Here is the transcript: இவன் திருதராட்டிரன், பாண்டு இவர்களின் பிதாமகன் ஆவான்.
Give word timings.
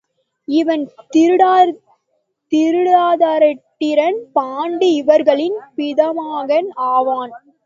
இவன் 0.47 0.83
திருதராட்டிரன், 2.51 4.17
பாண்டு 4.35 4.87
இவர்களின் 4.93 5.57
பிதாமகன் 5.77 6.69
ஆவான். 6.91 7.33